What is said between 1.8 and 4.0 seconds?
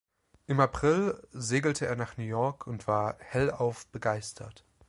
er nach New York und war hellauf